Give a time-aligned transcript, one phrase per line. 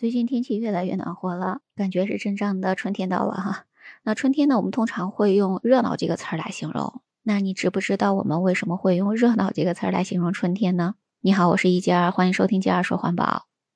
[0.00, 3.66] 最近天气越来越暖和了，感觉是真正的春天到了哈。
[4.02, 7.02] 那春天呢，我们通常会用“热闹”这个词儿来形容。
[7.22, 10.94] 那你知不知道我们为什么会用“热闹”这个词儿来形容春天呢？
[11.20, 13.24] 你好，我是一佳，欢迎收听《佳说环保》。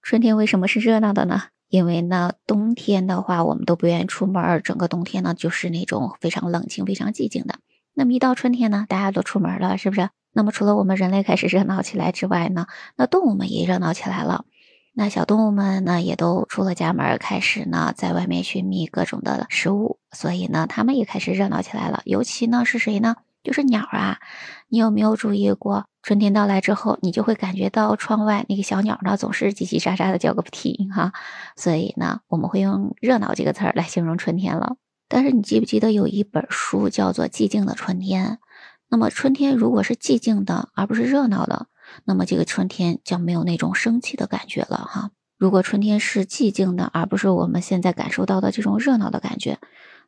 [0.01, 1.43] 春天为什么是热闹的呢？
[1.69, 7.57] 因为呢，冬天的话，我们都不愿意出门，整个冬天呢就是那种非常冷清、非常寂静的。
[7.93, 10.09] 那么一到春天呢，大家都出门了，是不是？
[10.33, 12.67] 那么除了我们人类开始热闹起来之外呢，
[12.97, 14.47] 那动物们也热闹起来了。
[14.97, 22.01] 那小动物们呢，也都出了家门，开始呢在外面寻觅各种的食物，所以呢，它们也开始热闹起来了。
[22.05, 23.17] 尤其呢是谁呢？
[23.43, 24.21] 就是鸟啊！
[24.69, 31.13] 你有没有注意过，春天到来之后，你就会感觉到窗外那个小鸟呢，总是叽叽喳喳的叫个不停哈。
[31.57, 34.77] 所以呢，我们会用“热闹”这个词儿来形容春天了。
[35.09, 38.27] 但是你记不记得有一本书叫做《寂静的春天》？
[38.89, 41.67] 那么春天如果是寂静的，而不是热闹的。
[42.05, 45.11] 那么这个春天将没有那种生气的感觉了哈。
[45.39, 49.59] 如果春天是寂静的，而不是我们现在感受到的这种热闹的感觉，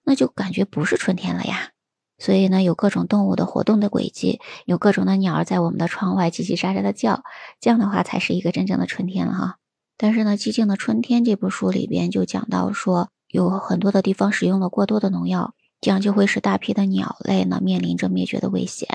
[0.05, 1.70] 那就感觉不是春天了呀。
[2.19, 7.22] 所以呢，有各种动物的活动的轨迹，有各种的鸟儿在我们的窗外叽叽喳喳的叫，
[7.61, 9.56] 这样的话才是一个真正的春天了哈。
[9.98, 15.55] 但是呢，《寂静的春天》这部书里边就讲到说，有很多的地方使用了过多的农药。
[15.78, 18.89] 这样就会使大批的鸟类呢面临着灭绝的危险。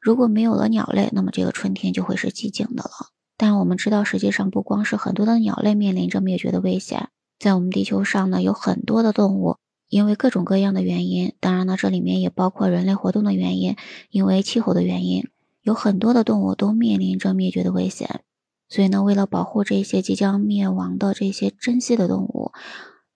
[0.00, 2.90] 如果没有了鸟类，那么这个春天就会是寂静的了。
[3.36, 9.56] 但我们知道，实际上不光是很多的鸟类面临着灭绝的危险，在我们地球上呢，有很多的动物，
[9.88, 13.76] 因为各种各样的原因，当然呢，这里面也包括人类活动的原因，
[14.10, 15.28] 因为气候的原因，
[15.62, 18.22] 有很多的动物都面临着灭绝的危险。
[18.68, 22.52] 所以呢，为了保护这些即将灭亡的这些珍稀的动物。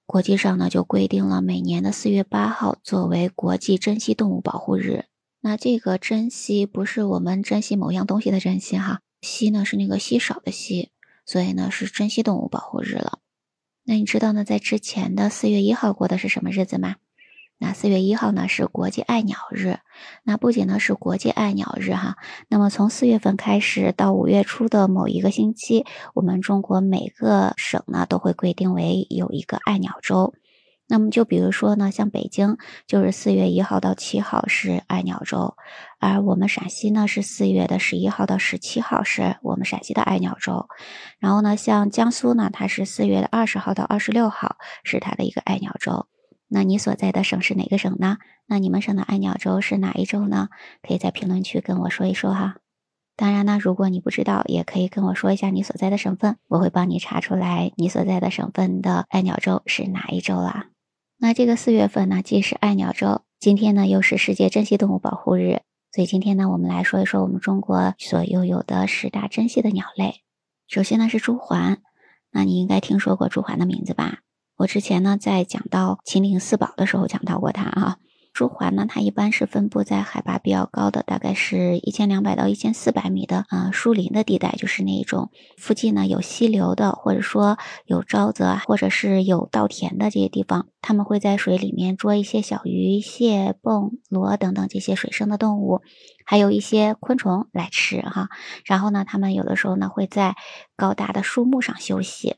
[0.07, 5.07] 国际上呢，就规定了每年的四月八号作为国际珍稀动物保护日。
[5.45, 10.93] 那这个珍稀不是我们珍惜某样东西的珍惜哈，稀呢是那个稀少的稀，
[11.27, 13.19] 所以呢是珍稀动物保护日了。
[13.83, 16.95] 那你知道呢，在之前的四月一号过的是什么日子吗？
[17.59, 19.79] 那四月一号呢是国际爱鸟日，
[20.23, 30.35] 那不仅呢是国际爱鸟日哈，那么从四月份开始到五月初的某一个星期，我们中国每个省呢都会规定为有一个爱鸟周。
[30.93, 35.57] 那么就比如说呢，像北京就是四月一号到七号是爱鸟周，
[35.99, 40.67] 而我们陕西呢是四月的十一号到十七号是我们陕西的爱鸟周。
[41.19, 46.09] 然后呢，像江苏呢，它是四月的二十号到二十六号是它的一个爱鸟周。
[46.49, 48.19] 那你所在的省是哪个省呢？
[48.47, 50.51] 那你们省的爱鸟周是哪一周呢？
[50.87, 52.57] 可以在评论区跟我说一说哈。
[53.17, 60.67] 当然呢，如果你不知道，也可以跟我说一下你所在的省份，我会帮你查出来你所在的省份的爱鸟周是哪一周啦。
[61.25, 65.61] 那这个四月份呢，既是爱鸟周，今天呢又是世界珍稀动物保护日，
[65.93, 70.23] 所以今天呢，我们来说一说我们中国所拥有的十大珍稀的鸟类。
[70.67, 71.77] 首先呢是朱鹮，
[72.33, 74.19] 那你应该听说过朱鹮的名字吧？
[74.57, 77.99] 我之前呢，在讲到秦岭四宝的时候讲到过它啊。
[78.33, 95.83] 朱鹮呢，它一般是分布在海拔比较高的，大概是一千两百到一千四百米的啊树林的地带，就是那种附近呢有溪流的，或者说有沼泽，或者是有稻田的这些地方，它们会在水里面捉一些小鱼、蟹、蚌、螺等等这些水生的动物，
[96.25, 98.31] 还有一些昆虫来吃哈。
[98.65, 100.37] 然后呢，它们有的时候呢会在
[100.75, 102.37] 高大的树木上休息。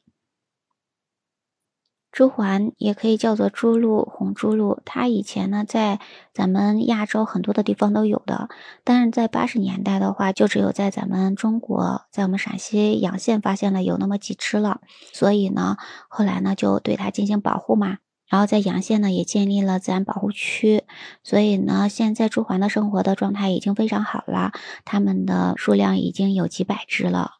[2.14, 5.98] 朱鹮也可以叫做朱鹭、红朱鹭，它以前呢在
[6.32, 8.48] 咱们亚洲很多的地方都有的，
[8.84, 14.80] 但是在八十年代的话，就只有在咱们中国，在我们陕西洋县发现了有那么几只了，
[15.12, 15.76] 所以呢，
[16.06, 17.98] 后来呢就对它进行保护嘛，
[18.28, 20.84] 然后在洋县呢也建立了自然保护区，
[21.24, 24.52] 所以呢，现在朱鹮的生活的状态已经非常好了，
[24.84, 27.32] 它们的数量已经有几百只了。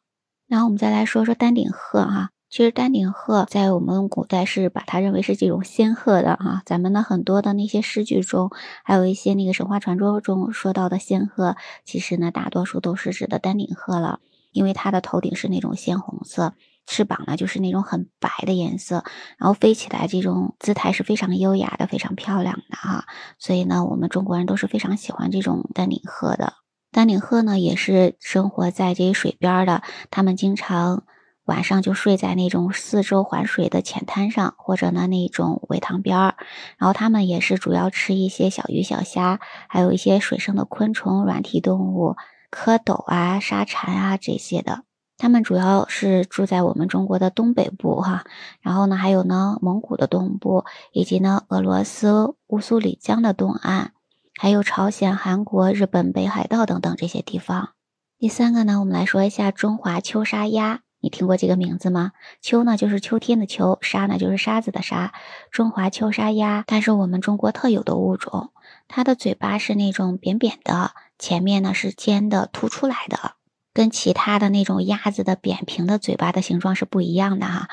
[0.48, 2.30] 然后我们再来说说丹顶鹤哈。
[2.54, 8.52] 其实丹顶鹤在我们古代是把它认为是这种仙鹤的哈，咱们的很多的那些诗句中，
[8.84, 14.20] 还有一些那个神话传说中说到的仙鹤，其实呢大多数都是指的丹顶鹤了，
[14.52, 16.54] 因为它的头顶是那种鲜红色，
[16.86, 19.02] 翅膀呢就是那种很白的颜色，
[19.36, 23.06] 然后飞起来这种姿态是非常优雅的，非常漂亮的哈，
[23.40, 26.52] 所以呢我们中国人都是非常喜欢这种丹顶鹤的。
[26.92, 31.02] 丹顶鹤呢也是生活在这些水边的，它们经常。
[31.44, 36.36] 晚上就睡在那种四周环水的浅滩上，或者呢那种苇塘边儿，
[36.78, 42.16] 然后它们也是主要吃一些小鱼小虾，还有一些水生的昆虫、软体动物、
[42.50, 44.84] 蝌蚪啊、沙蚕啊这些的。
[45.16, 48.24] 它们主要是住在我们中国的东北部哈，
[48.60, 53.92] 然后呢还有呢蒙古的东部，以及呢俄罗斯乌苏里江的东岸，
[54.40, 57.70] 还有朝鲜、韩国、日本、北海道等等这些地方。
[58.18, 60.80] 第三个呢，我们来说一下中华秋沙鸭。
[61.04, 62.12] 你听过这个名字吗？
[62.40, 65.12] 秋呢就是秋天的秋，沙呢就是沙子的沙。
[65.50, 68.52] 中华秋沙鸭，它是我们中国特有的物种。
[68.88, 73.32] 它的嘴巴是那种扁扁的，前面呢是尖的凸出来的，
[73.74, 77.68] 跟其他的那种鸭子的扁平的嘴巴的形状是不一样的哈。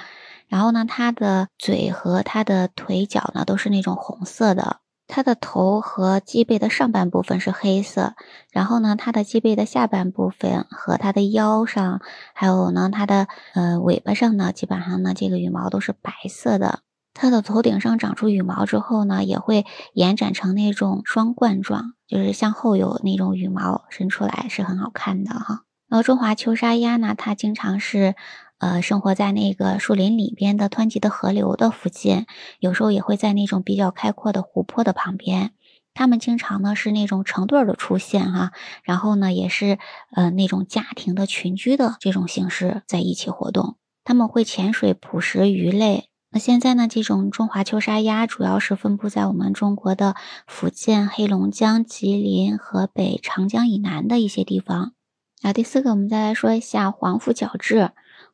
[0.49, 4.81] 然后呢，它的嘴和它的腿脚呢都是那种红色的。
[5.13, 8.13] 它的头和脊背的上半部分是黑色，
[8.49, 11.99] 然后呢，它的脊背的下半部分和它的腰上，
[12.33, 16.79] 还有呢，它的呃尾巴上呢，基本上呢，这个羽毛都是白色的。
[17.13, 25.63] 它的头顶上长出羽毛之后呢，也会延展成那种双冠状，就是向后有那种羽毛伸出来，是很好看的哈。
[25.89, 28.15] 然后中华秋沙鸭呢，它经常是。
[28.61, 32.27] 呃，生活在那个树林里边的湍急的河流的附近，
[32.59, 35.53] 有时候也会在那种比较开阔的湖泊的旁边。
[35.95, 38.51] 它们经常呢是那种成对的出现哈，
[38.83, 39.79] 然后呢也是
[40.11, 43.77] 呃那种家庭的群居的这种形式在一起活动。
[44.03, 46.09] 它们会潜水捕食鱼类。
[46.29, 50.15] 那现在呢，这种中华秋沙鸭主要是分布在我们中国的
[50.45, 54.93] 福建、黑龙江、吉林、河北、长江以南的一些地方。
[55.41, 57.89] 啊，第四个，我们再来说一下黄腹角雉。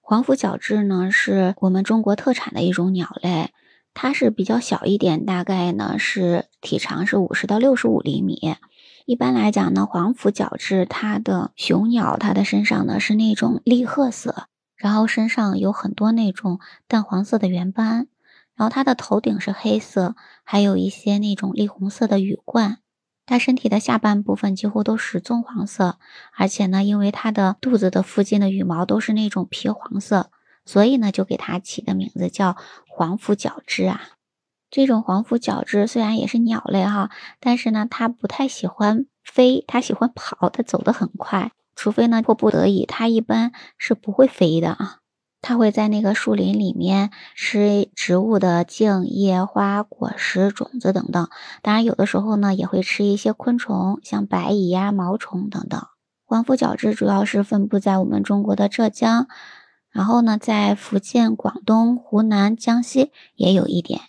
[0.10, 3.52] 黄腹角雉呢，是我们中国特产的一种鸟类，
[3.94, 8.56] 它是比较小一点，大概呢是体长是五十到六十五厘米。
[9.06, 18.08] 一般来讲呢，黄腹角雉它的雄鸟，它的身上呢是那种栗褐色，然后身上有很多那种淡黄色的圆斑，
[18.56, 20.16] 然后它的头顶是黑色，
[20.46, 22.78] 还有一些那种栗红色的羽冠。
[23.28, 26.00] 它身体的下半部分几乎都是棕黄色，
[26.34, 30.32] 而且呢，因为它的肚子的附近的羽毛都是那种皮黄色，
[30.66, 32.56] 所以呢，就给它起的名字叫
[32.88, 34.02] 黄腹角雉啊。
[34.70, 45.00] 这种黄腹角雉虽然也是鸟类哈，但是呢，它不太喜欢飞，它喜欢跑，它走得很快，除非呢迫不得已，它一般是不会飞的啊。
[45.40, 51.30] 它会在那个树林里面吃植物的茎、叶、花、果实、种子等等。
[51.62, 55.82] 当然，有的时候呢也会吃一些昆虫，像白蚁呀、毛虫等等。
[56.26, 59.28] 黄腹角雉主要是分布在我们中国的浙江，
[59.92, 64.02] 然后呢，在福建、广东、湖南、江西也有一点。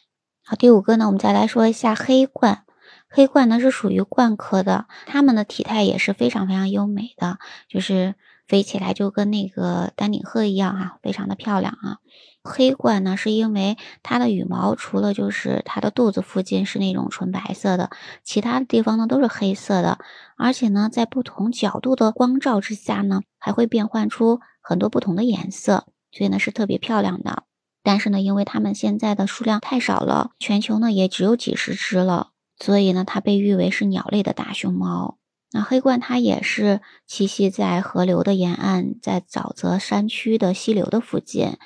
[0.42, 2.60] 好，第五个呢，我们再来说一下黑鹳。
[3.08, 7.38] 黑鹳呢是属于鹳科的，它们的体态也是非常非常优美的，
[7.68, 8.14] 就是。
[8.48, 11.98] 飞起来就跟那个丹顶鹤一样哈，非常的漂亮啊。
[12.42, 17.90] 黑鹳呢，是因为它的羽毛除了就是它的肚子附近是那种纯白色的，
[18.24, 19.98] 其他的地方呢都是黑色的，
[20.38, 27.42] 而且呢在不同角度的光照之下呢，还会变换出很多不同的颜色，所以呢是特别漂亮的。
[27.82, 35.18] 但是呢，因为它们现在的数量太少了，全球呢也只有几十只了，所以呢它被誉为是鸟类的大熊猫。
[35.50, 41.56] 那黑鹳它也是栖息在河流的沿岸，在沼泽山区的溪流的附近，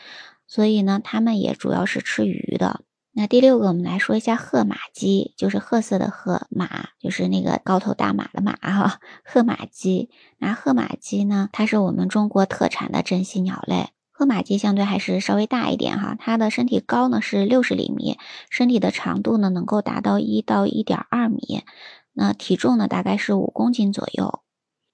[0.46, 2.82] 所以呢，它们也主要是吃鱼的。
[3.14, 9.00] 那第六个，我们来说一下褐马鸡，就是褐色的褐马，就是那个高头大马的马哈。
[9.22, 10.08] 褐马鸡，
[10.38, 13.90] 那褐马鸡呢，它是我们中国特产的珍稀鸟类。
[14.12, 18.16] 褐马鸡相对还是稍微大一点哈，它的身体高呢是六十厘米，
[18.48, 21.64] 身体的长度呢能够达到一到一点二米。
[22.14, 24.42] 那体重呢，大概是五公斤左右。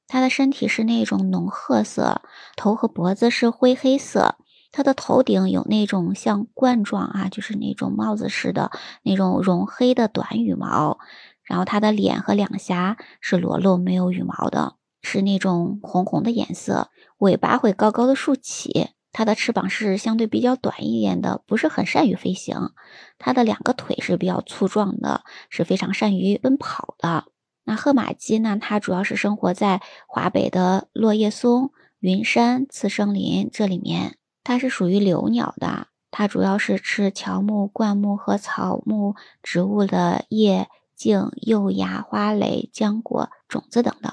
[0.07, 2.23] 它的身体是那种浓褐色，
[2.57, 4.37] 头和脖子是灰黑色。
[4.71, 8.71] 它的头顶有那种像冠状啊，就是那种帽子似的
[9.03, 10.99] 那种绒黑的短羽毛。
[11.43, 16.91] 然后它的脸和两颊是裸露没有羽毛的，是那种红红的颜色。
[17.19, 18.91] 尾巴会高高的竖起。
[19.19, 22.71] 它的翅膀是相对比较短一点的，不是很善于飞行。
[23.19, 27.25] 它的两个腿是比较粗壮的，是非常善于奔跑的。
[27.65, 28.57] 那褐马鸡呢？
[28.61, 34.19] 它主要是生活在华北的落叶松、云杉、次生林这里面。
[34.45, 44.13] 它是属于留鸟的，它主要是吃乔木、灌木和草木植物的叶、茎、幼芽、花蕾、浆果、种子等等。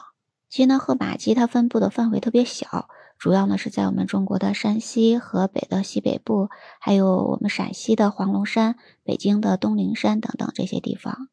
[0.50, 2.90] 其实呢，褐马鸡它分布的范围特别小。
[3.18, 11.30] 主要呢是在我们中国的山西、河北的西北部，还有我们陕西的黄龙山、北京的东陵山等等这些地方。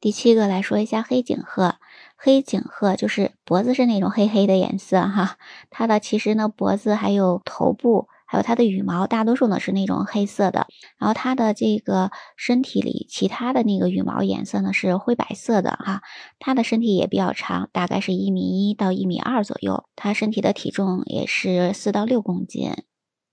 [0.00, 1.76] 第七个来说一下黑颈鹤，
[2.16, 5.38] 黑颈鹤就是脖子是那种黑黑的颜色哈，
[5.70, 8.08] 它的其实呢脖子还有头部。
[8.34, 10.66] 还有它的羽毛，大多数呢是那种黑色的，
[10.98, 16.02] 然后它的这个身体里其他的那个羽毛颜色呢是灰白色的哈。
[16.40, 19.84] 它的身体也比较长，大概是一米一到一米二左右。
[19.94, 22.72] 它身体的体重也是四到六公斤。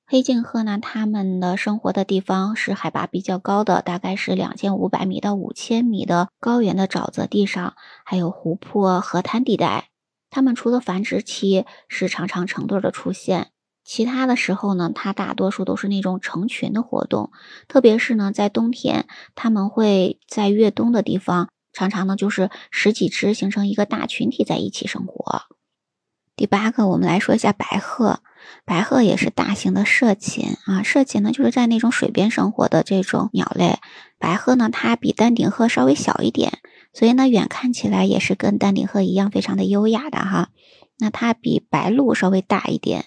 [0.06, 7.74] 黑颈鹤呢，它们的生活的地方是海拔比较高的，大概是两千五百米到五千米的高原的沼泽地上，
[8.06, 9.86] 还有湖泊、河滩地带。
[10.30, 13.51] 它们除了繁殖期是常常成对的出现。
[13.84, 17.32] 其他的时候呢，它大多数都是那种成群的活动，
[17.68, 25.44] 特别是呢，在冬天，它们会在越冬的地方，常常呢就是十几只形成一个大群体在一起生活。
[26.36, 28.22] 第八个，我们来说一下白鹤。
[28.66, 33.78] 白鹤也是大型的涉禽啊，涉禽呢就是在那种水边生活的这种鸟类。
[34.18, 36.60] 白鹤呢，它比丹顶鹤稍微小一点，
[36.94, 40.50] 所以呢，远看起来也是跟丹顶鹤一样非常的优雅的哈。
[40.98, 43.06] 那它比白鹭稍微大一点，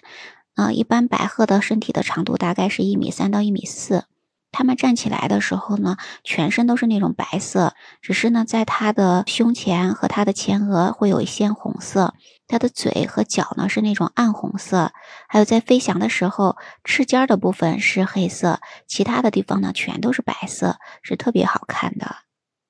[0.55, 4.05] 啊，一般白鹤的身体的长度大概是一米三到一米四。
[4.51, 12.13] 它们站起来的时候呢，全身都是那种白色，只是呢，在它的胸前和它的前额会有一些红色，
[12.47, 14.93] 它的嘴和脚呢是那种暗红色，
[15.27, 22.15] 还有在飞翔的时候，翅尖的部分是黑色，其他的地方呢全都是白色，是特别好看的。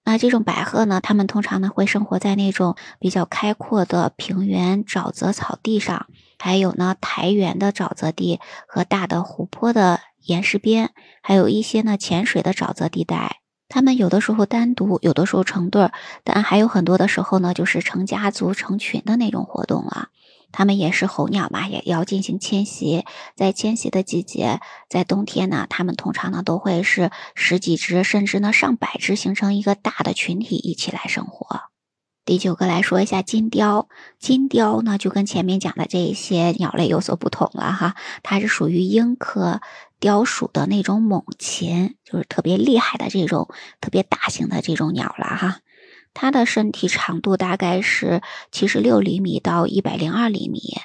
[0.06, 6.08] 那这种白鹤呢，它们通常呢会生活在那种比较开阔的平原、沼泽、草地上，
[6.46, 10.00] 还有呢苔原的沼泽地和大的湖泊的。
[10.26, 10.92] 岩石边
[11.24, 15.92] 还有一些呢潜水的沼泽地带，它们有的时候单独，有的时候成对儿，
[16.24, 20.10] 但还有很多的时候呢，就是成家族、成群的那种活动了。
[20.52, 23.06] 它们也是候鸟嘛，也要进行迁徙。
[23.36, 31.75] 在迁徙的季节，在冬天呢，它们通常呢都会是十几只，甚至呢上百只，形成一个大的群体一起来生活。
[32.26, 39.62] 第九个来说一下金雕，金雕呢就跟前面讲的这些鸟类有所不同了哈，它是属于鹰科
[40.00, 45.60] 雕属的那种猛禽，就是特别厉害的这种特别大型的这种鸟了哈。
[46.16, 50.80] 它的身体长度大概是七十六厘米到一百零二厘米，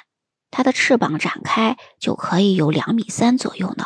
[0.51, 3.85] 它的翅膀展开就可以有两米三左右呢。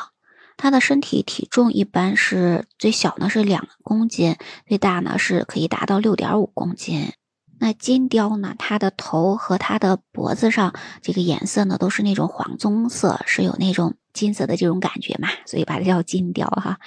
[0.58, 4.36] 它的身体体重一般是最小呢是两公斤，
[4.68, 7.14] 最大呢是可以达到六点五公斤。
[7.60, 8.54] 那金雕呢？
[8.58, 16.80] 它的头和它的脖子上这个颜色呢，都是那种黄棕色，是有那种金色的这种感觉嘛，所以把它叫金雕哈。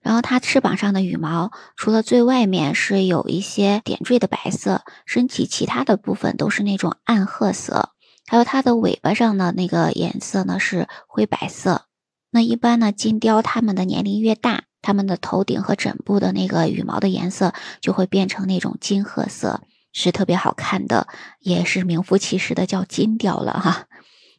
[0.00, 7.90] 然后它翅膀上的羽毛，除了最外面是有一些点缀的白色，身体其他的部分都是那种暗褐色。
[8.26, 11.86] 还有它的尾巴上的那个颜色呢是灰白色。
[12.30, 19.60] 那一般呢，金雕它们的年龄越大，它们的头顶和枕部的那个羽毛的颜色就会变成那种金褐色。
[19.94, 21.06] 是特别好看的，
[21.38, 23.86] 也是名副其实的叫金雕了哈。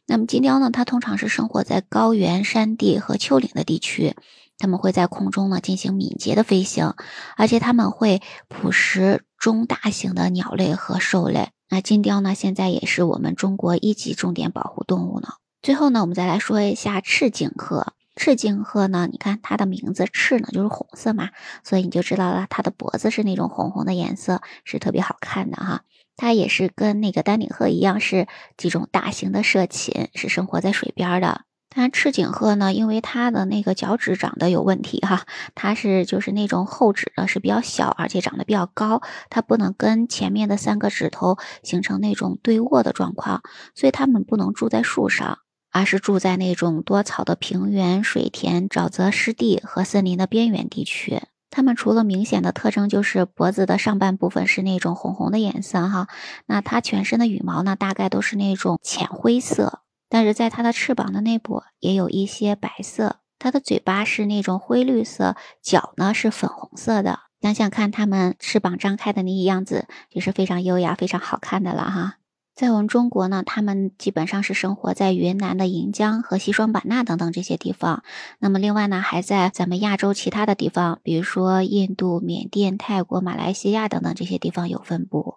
[0.06, 4.14] 那么金雕呢，它通常是生活在高原、山地和丘陵的地区，
[4.58, 6.94] 它们会在空中呢进行敏捷的飞行，
[7.36, 11.48] 而且它们会捕食中大型的鸟类和兽类。
[11.68, 15.28] 那金雕呢，现在也是我们中国一级重点保护动物呢。
[15.62, 17.94] 最后呢，我们再来说一下赤颈鹤。
[18.16, 19.08] 赤颈鹤呢？
[19.12, 21.28] 你看它的名字“赤”呢，就是红色嘛，
[21.62, 25.82] 所以你就知道了，它的脖子是那种红红的颜色，是特别好看的哈。
[26.16, 31.42] 它也是跟那个丹顶鹤一样，是几种大型的涉禽，是生活在水边的。
[31.68, 43.42] 但赤颈鹤呢，因为它的那个脚趾长得有问题哈，它是就是那种后趾呢是比较小，而且长得比较高，它不能跟前面的三个指头形成那种对卧的状况，
[43.74, 45.40] 所以它们不能住在树上。
[45.76, 51.20] 而是住在那种多草的平原、水田、沼泽、湿地和森林的边缘地区。
[51.50, 56.08] 它们除了明显的特征就是脖子的上半部分是那种红红的颜色，哈，
[56.46, 63.16] 那它全身的羽毛呢，大概都是那种浅灰色，但是在它的翅膀的内部也有一些白色。
[63.38, 67.20] 它的嘴巴是那种灰绿色，脚呢是粉红色的。
[67.42, 72.14] 想想看，它们翅膀张开的那样子，就是非常优雅、非常好看的了，哈。
[72.56, 78.02] 在我们中国呢，他们基本上是生活在云南的盈江和西双版纳等等这些地方。
[78.38, 85.34] 那么另外呢，还在咱们亚洲其他的地方，比如说印度、缅甸、泰国、马来西亚等等这些地方有分布。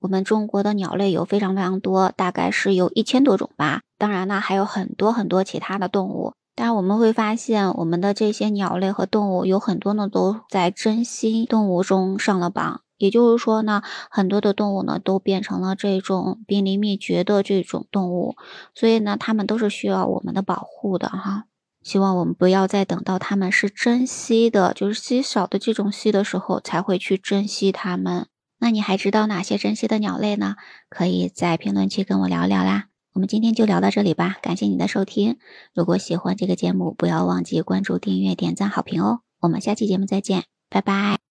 [0.00, 3.80] 我们中国的鸟类有非常非常多，大概是有一千多种吧。
[3.96, 6.34] 当然呢，还有很多很多其他的动物。
[6.54, 12.82] 但我们会发现，我们的这些鸟类和动物有很多呢，都在珍稀动物中上了榜。
[12.98, 18.36] 也就是说呢，很多的动物呢都变成了这种濒临灭绝的这种动物，
[18.74, 21.44] 所以呢，它们都是需要我们的保护的哈。
[21.82, 28.26] 希望我们不要再等到它们是珍稀的，就是稀少的这种稀的时候才会去珍惜它们。
[28.58, 30.56] 那你还知道哪些珍稀的鸟类呢？
[30.90, 32.86] 可以在评论区跟我聊聊啦。
[33.14, 35.38] 我们今天就聊到这里吧，感谢你的收听。
[35.72, 39.20] 如果喜欢这个节目，不要忘记关注、订阅、点赞、好评哦。
[39.40, 41.18] 我们下期节目再见，拜拜。